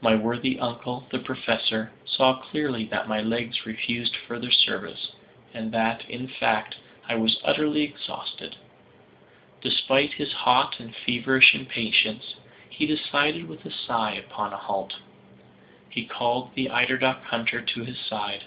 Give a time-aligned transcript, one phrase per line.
[0.00, 5.10] My worthy uncle, the Professor, saw clearly that my legs refused further service,
[5.52, 6.76] and that, in fact,
[7.08, 8.54] I was utterly exhausted.
[9.60, 12.36] Despite his hot and feverish impatience,
[12.68, 14.98] he decided, with a sigh, upon a halt.
[15.88, 18.44] He called the eider duck hunter to his side.